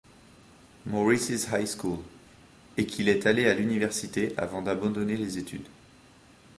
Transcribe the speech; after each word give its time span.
Maurice's 0.87 1.45
High 1.53 1.65
School 1.79 1.99
et 2.75 2.87
qu'il 2.87 3.07
est 3.07 3.27
allé 3.27 3.45
à 3.47 3.53
l'université 3.53 4.33
avant 4.35 4.63
d'abandonner 4.63 5.15
les 5.15 5.37
études. 5.37 5.67